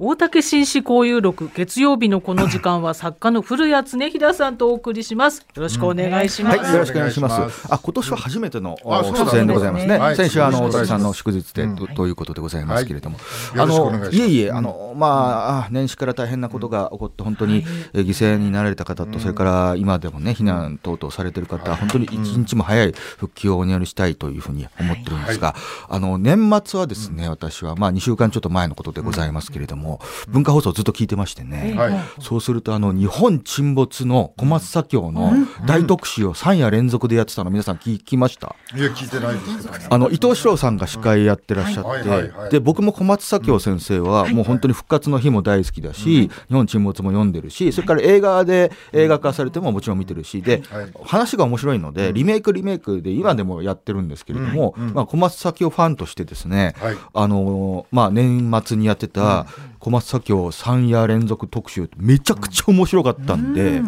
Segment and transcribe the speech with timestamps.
[0.00, 5.40] 大竹紳士交友録月曜日のこの時間は作家の古谷恒平さんとお送りします。
[5.56, 6.62] よろしくお願いします、うん。
[6.62, 7.66] はい、よろしくお願いします。
[7.68, 13.22] あ今年は初めての出演でございますね、ね、先週あの大竹さんの祝日で、うん、ということでございますけれども、は
[13.56, 25.56] い、あのいえいえあのまあ年始から大変なことが起こって本当に犠牲になられた方とそれから今でもね避難等々されてる方本当に一日も早い復帰をお祈りしたいというふうに思ってるんですが、
[25.88, 29.87] あの年末はですね私はまあ2週間ちょっと前のことでございますけれども
[30.28, 31.76] 文化放送ずっと聞いてましてね、
[32.20, 35.32] そうするとあの日本沈没の小松左京の
[35.66, 38.54] 大特集を3夜連続でやってたの皆さん聞きました。
[38.76, 50.62] いや聞いてないですあの伊藤四郎さんが司会やってらっしゃってで僕も小松左京先生はもう本当に復活の日も大好きだし、日本沈没も読んでるしそれから映画で映画化されてももちろん見てるしで、
[51.04, 56.74] 話が面白いのでリメイクリメイクで今でもやってるんですけれども、まあ、小松左京ファンとしてですね、
[57.14, 59.46] あのまあ、年末にやってた
[59.88, 63.80] 小松左京3夜連続特集めちゃくちゃ面白かったんで、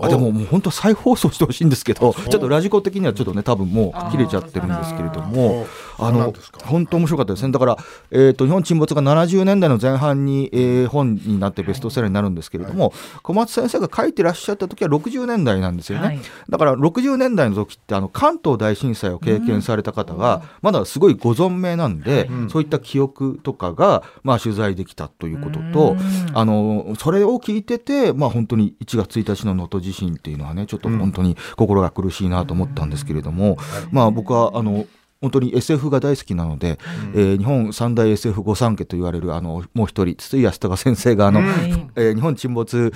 [0.00, 5.66] あでももう本当再放送してほしいんですけどちょっとラジコ的にはちょっとね多分もう切れちゃってるんですけれども
[6.00, 6.32] あの
[6.64, 7.52] 本当面白かったですね。
[7.52, 7.76] だから、
[8.10, 25.96] えーと、日本沈没が70年代の前半に、えー、本になってベストセラーになるんですけれども、小松先生が書いてらっしゃった時は60年代なんですよね、はい、だから60年代の時ってあの関東大震災を経験された方がまだすごいご存命なんで、うん、そういった記憶とかが、まあ、取材できたということと、
[26.34, 33.56] あのそれを聞いてて、まあ、本当に1月1日の能登地震っていうのはねちょっと本当に心が苦しいなと思ったんですけれども、
[33.90, 34.86] まあ、僕はあの
[35.20, 36.78] 本当に SF が大好きなので、
[37.14, 41.46] うん、えー、日本三大 SF 御三家と言われるあのもう一人筒井康隆先生があの、うん、
[41.94, 42.90] えー、日本沈没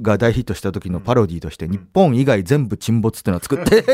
[0.00, 3.84] が大ヒットした時のパロディーとして日本以外全部沈没っていうのを作って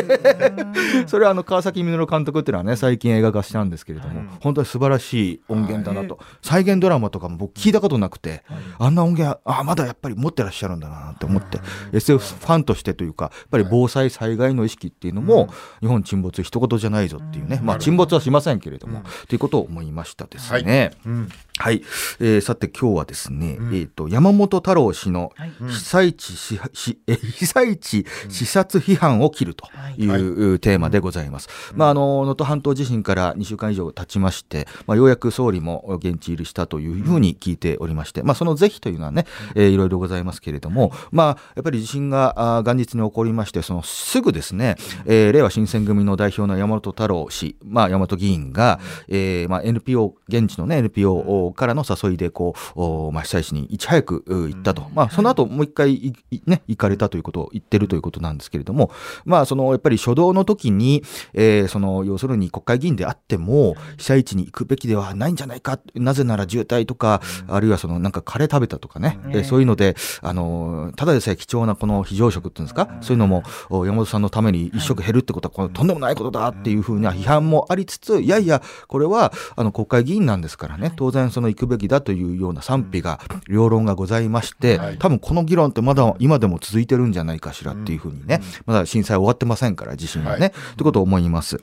[1.09, 8.45] それはあの川崎実監督っていうのはね最近映画化したんですけれども、うん、本当に素晴らしい音源だなと、再現ドラマとかも僕聞いたことなくて、
[8.79, 11.59] あんな音源あまだやっぱり持ってらっしゃるんだなって思って、
[11.93, 15.49] SF ファンとしてというかやっぱり防災災害の意識っていうのも、
[15.81, 20.93] 日本沈没一言じゃないぞっていうね、まあ、沈没はしませんけれども、ということを思いましたですね。
[21.05, 21.49] はい。
[21.59, 21.83] はい、
[22.21, 25.33] えー、さて今日はですね、うん、えっ、ー、と山本太郎氏の
[25.69, 29.67] 被災地し、しえ被災地視察批判を切ると
[29.97, 30.07] い。
[30.07, 31.49] う、はい、テーマでございます。
[31.75, 39.27] まああの能登半島地震から2週間以上経ちまして、まあようやく総理も現地入りしたというふうに聞いておりまして、まあその是非というのはね、
[39.57, 44.77] えー、いろいろございますけれども、まあやっぱり地震が元日に起こりまして、そのすぐですね、
[45.07, 56.15] えー、令和新選組の代表の山本太郎氏、まあ山本議員が、えー、まあ NPO 現地のね NPO からの誘いでこう、まあ、被災地にいち早く行ったと、まあ、その後もう一回
[56.47, 58.91] ね、行かれたということを言ってるということなんですけれども、
[59.25, 61.03] まあ、そのやっぱり初動の時に、
[61.35, 90.83] えー、その要するに国会議員であっても被災地に行くべきではないんじゃないかなぜなら渋滞とか、あるいはそのなんかカレー食べたとかね、えー、そういうのであのただでさえ貴重なこの非常食っていうんですか、そういうのも山本さんのために一食減るってことはこれとんでもないことだっていうふうな批判もありつついやいやこれはあの国会議員なんですからね当然その行くべきだというような賛否が、両論がございまして、多分この議論ってまだ今でも続いてるんじゃないかしらっていうふうにね、まだ震災終わってませんから、地震はね、とい。
[90.83, 91.61] うことを思います。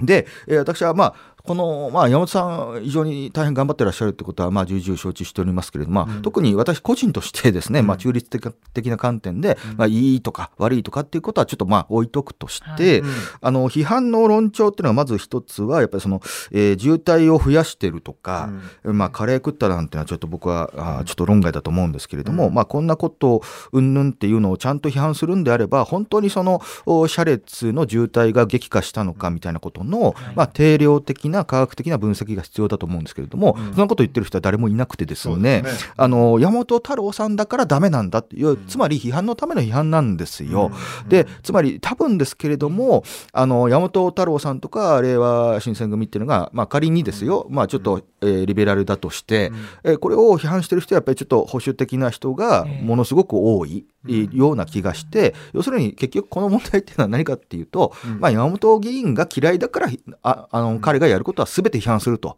[0.00, 1.14] で、えー、私はまあ
[1.44, 8.28] この、まあ、山本さん、非常に大変頑張ってらっしゃるということは、まあ、重々承知しておりますけれども、まあ、うん、特に私個人としてですね、まあ、中立
[8.72, 16.20] 的な観点で、まあ、いいとか悪いとかっていうことはちょっとまあ置いとくとして、はい、あの批判の論調っていうのはまず一つはやっぱりその、
[16.52, 18.50] えー、渋滞を増やしてるとか、
[18.84, 26.60] うん、まあ、カレー食ったなんていうのはちょっと僕はあちょっと論外だと思うんですけれども、うん、まあ、こんなことをうんぬんっていうのをちゃんと批判するんであれば本当にその
[27.08, 35.64] 車列の渋滞が激化したのかみたいなことの、まあ、定量的な科学的な分析が必要だと思うんですけれども、そんなこと言ってる人は誰もいなくてですね、ね、
[35.96, 40.70] あの山本太郎さんだからダメなんだっていう、つまり批判のための批判なんですよ。
[41.08, 49.52] でつまり多分ですけれどもあの山本太郎さんとか令和新選組っていうのが、まあ、仮にですよ、まあ、ちょっと、えー、リベラルだとして、
[49.84, 53.86] えー、これを批判してる人はやっぱりちょっと保守的な人がものすごく多い。
[54.06, 59.88] ような気がして、要するに結局この問題っていうのは何かっていうと、まあ、山本議員が嫌いだから
[60.22, 62.36] ああの彼がやることは全て批判すると。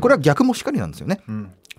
[0.00, 1.20] これは逆もしかりなんですよね。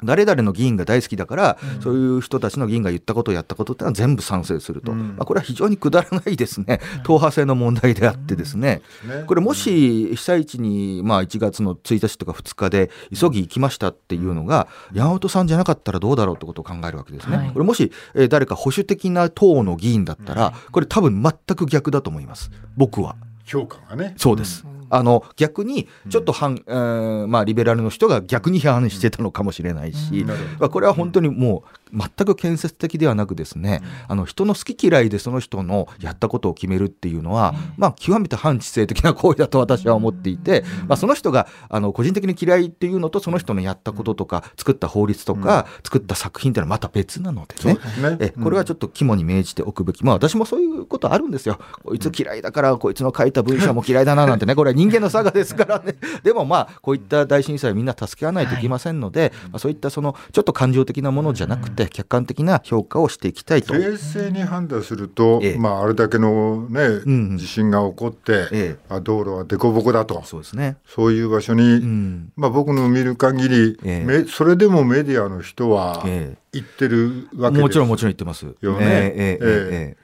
[0.04, 8.82] 誰々の議員が大好きだから、うん、そういう人たちの議員が言ったことをやったことってのは全部賛成すると、うん、まあ、これは非常にくだらないですね、党派制の問題であってですね、
[9.28, 17.38] これもし被災地に、まあ、1月の1日とか2日で急ぎ行きましたっていうのが、山本さんじゃなかったらどうだろうってことを考えるわけですね。
[17.38, 23.16] はい、これもし、えー、誰か保守的な党の議員だったら、これ多分全く逆だと思います、僕は。
[23.46, 24.16] 評価がね。
[24.18, 30.24] そうです、あの逆にちょっと反、うん、まあ、リベラルの人が逆に批判してたのかもしれないし、
[30.60, 47.78] まあ、これは本当にもう全く建設的ではなくですね、あの人の好き嫌いでその人のやったことを決めるっていうのは、まあ、極めて反知性的な行為だと私は思っていて、まあ、その人があの個人的に嫌いっていうのとその人のやったこととか作った法律とか作った作品っていうのはまた別なのでね。
[48.20, 50.04] えこれはちょっと肝に銘じておくべき。
[50.04, 51.60] まあ私もそういうことあるんですよ。
[51.84, 55.96] こいつ嫌いだからこいつの書いた文章も嫌いだななんてね これは人間の差がですからね。
[56.24, 58.64] でもまあこういった大震災はみんな助け合わないとい。
[58.64, 63.74] けませんので、まあ、そういったそのちょっと感情的なものじゃなくて客観的な評価をしていきたいと。
[63.74, 70.22] 冷静に判断すると、ええ、まあ、あれだけの、ね、うん地震が起こって、ええ、道路は凸凹だと。
[70.24, 76.04] そうです、ね、そういう場所に、うん、まあ、僕の見る限り、ええ、それでもメディアの人は
[76.52, 78.46] 行ってるわけですもちろんもちろん行ってます。
[78.62, 78.86] よね。
[78.86, 79.96] ええ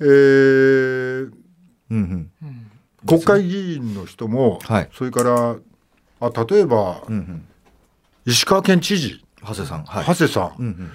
[0.00, 1.30] えー
[1.90, 2.30] うん。
[2.42, 2.70] うん。
[3.06, 5.56] 国会議員の人も、はい、それから
[6.20, 7.46] あ例えば、うんうん、
[8.24, 10.86] 石川県知事長谷さん、はい、長谷さん、うんうんうん。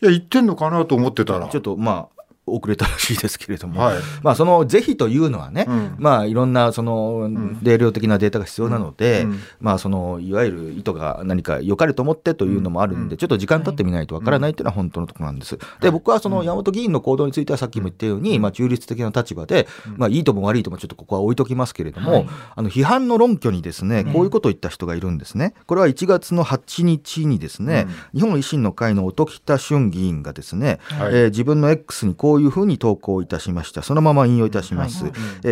[0.00, 1.48] いや、言ってんのかなと思ってたら。
[1.48, 2.17] ちょっと、まあ、
[2.52, 7.28] 遅れたらしいですけれども、はい、まあその是非というのはね、うん、まあいろんなその
[7.62, 15.58] 定量的なデータが必要なので、うん、まあそのいわゆる意図が何か良かれと思ってというのもあるんで、ちょっと時間経ってみないとわからないというのは本当のところなんです。
[15.80, 19.66] で僕はその山本議員の行動についてはさっきも言ったように、まあ中立的な立場で、
[19.96, 25.54] まあいいとも悪いともちょっとここは置いときますけれども、はい、あの批判の論拠にですねこういうことを言った人がいるんですね。
[25.66, 33.82] これは1月の8日にですね、日本維新の会の音喜多俊議員がですね、はい、えー、自分の X にこういうふうに投稿いたしました。
[33.82, 35.04] そのまま引用いたします。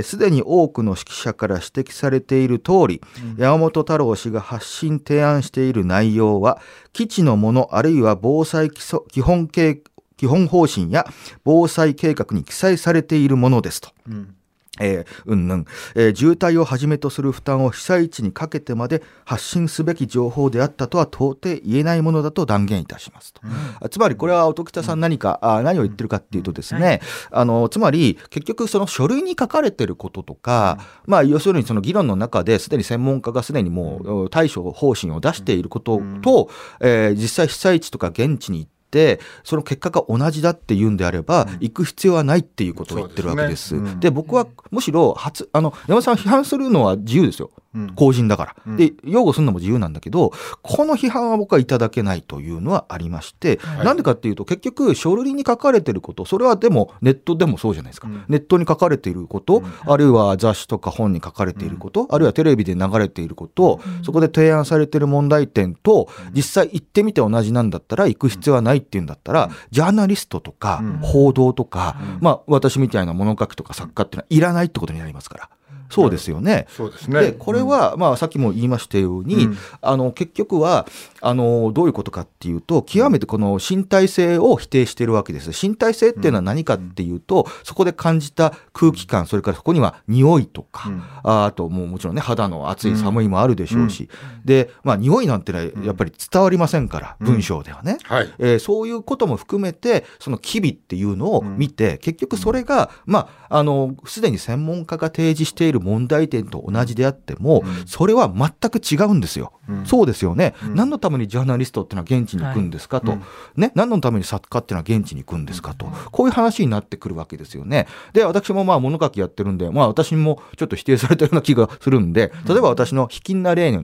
[0.02, 3.02] すで、に多くの指揮者から指摘されている通り、
[3.36, 6.60] うん、山本太郎氏が発信提案している内容は
[6.92, 11.06] 基地のものあるいは防災基本基本方針や
[11.44, 13.90] 防災計画に記載されているものですと。
[14.08, 14.35] うん
[14.80, 15.64] えー、うんぬん、
[15.94, 23.40] えー、渋滞をはじめとする負担を被災地にかけてまで発信すべき情報であったとは到底言えないものだと断言いたしますと、
[23.82, 27.00] うん、つまりこれは音喜多さん何か、うん、あ何を言ってるかっていうとですね、はい、
[27.30, 36.50] あのつまり結局その書類に書かれてることとか、うん、まあ要するにその議論の中ですでに専門家がすでにもう対処方針を出していることと、
[36.80, 43.74] えー、実際被災地とか現地に行っててその結果が同じだっていうんであれば、行く必要はないっていうことを言ってるわけです。
[43.74, 47.50] で、ねうん、僕はむしろ初あの山田さん批判するのは自由ですよ。
[47.94, 48.76] 公人だから。
[48.76, 50.32] で擁護するのも自由なんだけど
[50.62, 75.50] この批判は僕はいただけないというのはありまして、はい、なんでかっていうと結局書類に書かれてることそれはでもネットでもそうじゃないですか、うん、ネットに書かれていること、うん、あるいは雑誌とか本に書かれていること、うん、あるいはテレビで流れていること、そこで提案されている問題点と実際行ってみて同じなんだったら行く必要はないっていうんだったら、ジャーナリストとか報道とか、まあ私みたいな物書きとか作家っていうのはいらないってことになりますから。
[75.88, 76.66] そうですよね。
[76.68, 77.20] そうですね。
[77.20, 80.86] で、これは、まあ、さっきも言いましたように、うん、あの、結局は、
[81.20, 85.50] あの、どういうことかっていうと、極めてこの身体性を否定しているわけです。
[85.50, 97.98] 身体性っていうのは何かっていうと、そこで感じた空気感、それからそこには匂いとか、うん、あともうもちろんね、肌の暑い寒いもあるでしょうし、うん、で、まあ、匂いなんてのはやっぱり伝わりませんから、文章ではね。
[98.04, 109.52] はい、えー、そういうことも含めて、その機微っていうのを見て、結局それが、まあ、あの、すでに専門家が提示している問題点とと同じであっても、うん、それは全く違うんですよ。
[109.68, 117.86] うん、そうですよね、うん、何のためにジャーナリストっていうのは現地に行くんですかと、はい、ね、何のために作家っていうのは現地に行くんですかと、こういう話になってくるわけですよね。
[118.12, 123.76] で、私もまあ物書きやってるんで、まあ私もちょっと否定されたような気がするんで、例えば私の卑近な例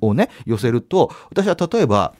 [0.00, 2.14] をね、寄せると、私は例えば、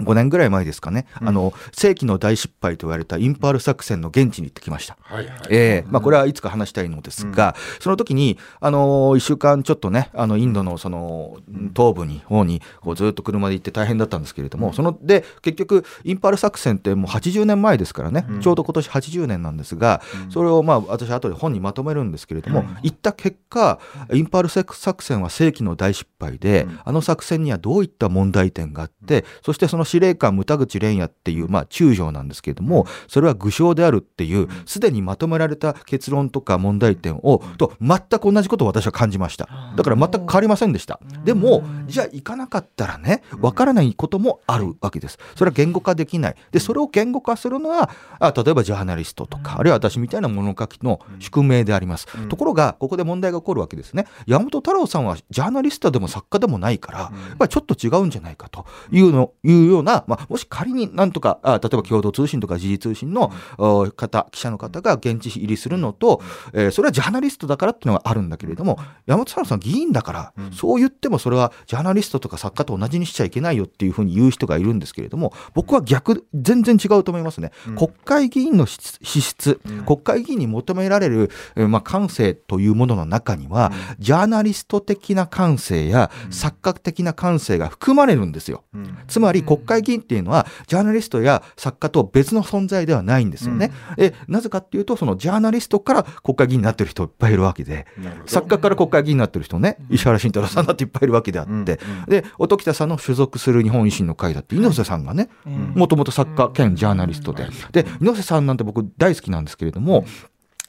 [0.00, 4.96] 5年ぐらい前ですかね、うん、あの世紀の大失敗と言われたインパール作戦の現地に行ってきました。
[5.02, 11.38] はいはい、えー、まあ、これはいつか話したいのですが、うん、その時にあの1週間ちょっとねあのインドのその
[11.76, 23.78] 東部に方にこうずっと車で行って大変だったんですけれども、うん、そので結局インパール作戦ってもう80年前ですからね、ちょうど今年80年なんですが、それをまあ私後で本にまとめるんですけれども、行った結果
[24.12, 39.48] インパール作戦は世紀の大失敗で、あの作戦にはどういった問題点があってそしてその司令官牟田口蓮也っていう、まあ、中将なんですけれども、それは具象であるっていう、すでにまとめられた結論とか問題点を、と全く同じことを私は感じました。
[39.76, 41.00] だから全く変わりませんでした。
[41.24, 45.18] でも、じゃあ行かなかったらね、わからないこともあるわけです。
[45.36, 46.36] それは言語化できない。
[46.50, 52.06] で、それを言語化するのは、あ例えばジャーナリストとか、あるいは私みたいな物書きの宿命であります。
[52.28, 54.06] ところが、ここで問題が起こるわけですね。
[54.26, 77.50] 山本太郎さんはジャーナリストでも作家でもないから、やっぱりちょっと違うんじゃないかというの、いうよような、まあ、もし仮になんとかあ例えば共同通信とか時事通信の、うん、方記者の方が現地入りするのと、えー、それはジャーナリストだからっていうのがあるんだけれども山本さん議員だから、うん、そう言ってもそれはジャーナリストとか作家と同じにしちゃいけないよっていうふうに言う人がいるんですけれども僕は逆全然違うと思いますね。
[77.76, 88.64] 国会議員の資質、国会議員に求められる、まあ、感性というものの中には、ジャーナリスト的な感性や作家的な感性が含まれるんですよ。
[89.08, 93.72] つまり国会議員っていうのはジャーナリストや作家と別の存在ではないんですよね。
[93.96, 97.86] えなぜかっていうとそのジャーナリストから国会議員になってる人いっぱいいるわけで。
[98.26, 101.78] 作家から国会議員になってる人ね石原慎太郎さんだっていっぱいいるわけであって。
[102.08, 105.28] で音喜多さんの所属する日本維新の会だって猪瀬さんがね
[105.74, 107.46] もともと作家兼ジャーナリストで。
[107.72, 110.04] で猪瀬さんなんて僕大好きなんですけれども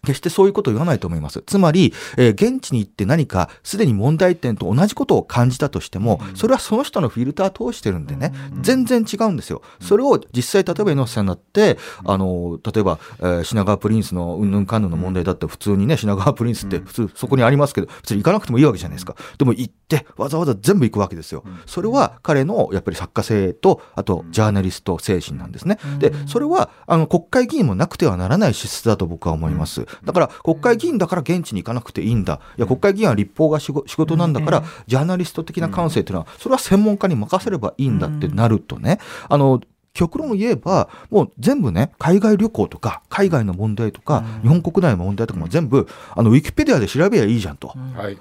[0.05, 1.43] 決してそういうことを言わないと思います。
[1.45, 9.61] つまり、えー、現地に行って何かすでに問題点と同じことを感じたとしても、それはその人のフィルター通してるんでね、全然違うんですよ。
[9.81, 19.15] それを実際、例えば猪瀬さんだって、あの、例えば、えー、品川プリンスのうんぬんかんぬんの問題だって普通にね、品川プリンスって普通そこにありますけど、普通に行かなくてもいいわけじゃないですか。
[19.37, 21.43] でも行って、わざわざ全部行くわけですよ。
[21.65, 25.77] それは彼のやっぱり作家性と、あとジャーナリスト精神なんですね。
[25.99, 29.85] で、それは、あの、国会議員もなくてはならない資質だと僕は思います。
[30.03, 32.39] だから、国会議員だから現地に行かなくていいんだ。
[32.57, 38.99] いや、国会議員は立法が仕事なんだから、ジャーナリスト的な感性というのは、それは専門家に任せればいいんだってなるとね、
[39.29, 39.61] あの、
[39.95, 47.73] 極論言えば、もう全部ね、海外旅行とか、海外の問題とか、日本国内の問題とかも全部、あの、ウィキペディアで調べりゃいいじゃんと。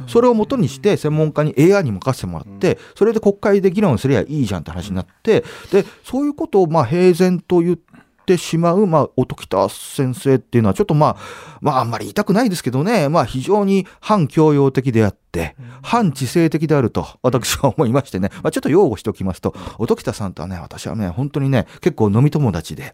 [0.06, 7.93] それをもとにして、専門家に AI に任せてもらって、それで国会で議論すりゃいいじゃんって話になって、で、そういうことを、まあ、平然と言って、
[8.24, 11.16] ってしまう、まあ、音喜多先生っていうのは、ちょっとまあ、
[11.60, 15.23] まあ、あんまり言いたくないですけどね、まあ、非常に反教養的であって、
[15.82, 22.92] 反知性的であると、私は思いましてね、まあ、ちょっと擁護しておきますと、音喜多さんとはね、私はね、本当にね、結構飲み友達で、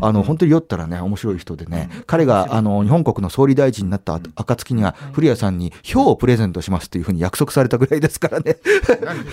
[0.00, 8.56] あの、本当に酔ったらね、面白い人でね、彼が、あの、日本国の総理大臣になった暁には、古谷さんに票をプレゼントしますっていうふうに約束されたぐらいですからね。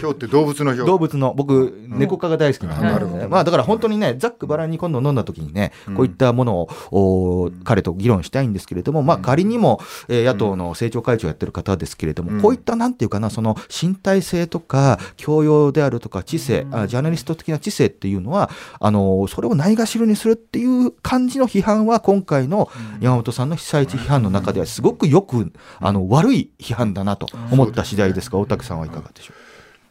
[0.02, 0.86] 票って動物の票？
[0.86, 29.36] 動物の、僕、猫科が大好きなんで、まあ、だから本当にね、ざっくばらんに今度飲んだ時にね、こういったものを、彼と議論したいんですけれども、まあ、仮にも、えー、野党の政調会長をやってる方ですけれども、こういったなんていうかな、その身体性とか、教養であるとか、知性、あジャーナリスト的な知性っていうのは、あの、それをないがしろにするっていう感じの批判は、今回の山本さんの被災地批判の中では、すごくよく、あの、悪い批判だなと思った次第ですが、大竹さんはいかがでしょう？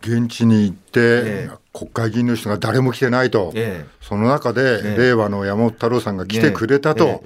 [0.07, 7.23] 現地に行って、えー、国会議員の人が誰も来てないと、えー、その中で、えー、令和の山本太郎さんが来てくれたと。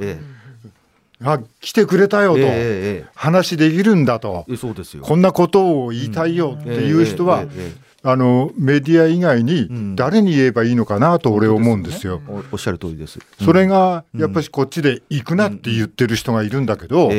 [1.22, 2.40] あ来てくれたよと、
[3.14, 4.46] 話できるんだと、
[5.02, 7.44] こんなことを言いたいよっていう人は、
[8.04, 12.22] あのメディア以外に誰に言えばいいのかなと俺思うんですよ。
[12.28, 13.18] うん、おっしゃる通りです。
[13.42, 17.10] それがやっぱしこっちで行くなって言ってる人がいるんだけど、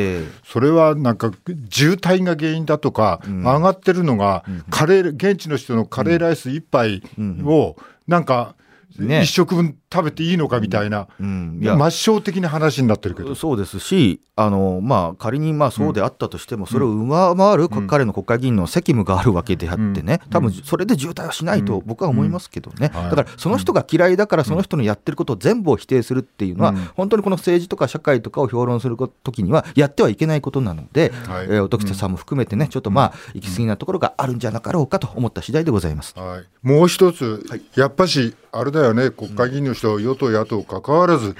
[0.44, 1.32] それはなんか
[1.70, 7.02] 渋滞が原因だとか、上がってるのがカレー現地の人のカレーライス1杯
[7.44, 7.76] を
[8.08, 8.54] なんか
[8.98, 11.74] 一食分食べていいのかみたいな、うん、いや。
[11.74, 13.34] 抹消的な話になってるけど。
[13.34, 31.46] そうですしあの、まあ、仮にまあそうであったとしても、それを上回る彼の国会議員の責務があるわけであってね、多分それで渋滞はしないと僕は思いますけどね、だからその人が嫌いだからその人のやってることを全部を否定するっていうのは、本当にこの政治とか社会とかを評論するときにはやってはいけないことなので、はい。
[31.46, 36.14] えー、音喜さんも含めてねちょっとまあ行き過ぎなところがあるんじゃなかろうかと思った次第でございます。
[36.18, 37.44] はい、もう一つ、
[37.74, 41.34] やっぱしあれだよね国会議員の人、与党野党かかわらず、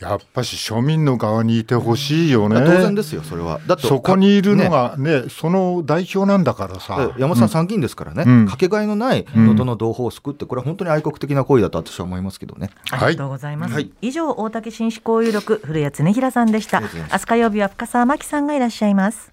[0.00, 2.60] やっぱし庶民の側にいてほしいよね。
[2.60, 3.60] 当然ですよ、それは。
[3.66, 7.12] だってそこにいるのがね、ねその代表なんだからさ。
[7.16, 12.70] 山本さん、参議院ですからね、うん、かけがえのない能登の同胞を救って、これは本当に愛国的な行為だと私は思いますけどね。
[12.90, 13.74] ありがとうございます。
[13.74, 16.80] はい、以上、大竹紳士交友録、古谷恒平さんでした。
[16.80, 19.32] 明日火曜日は深澤真紀さんがいらっしゃいます。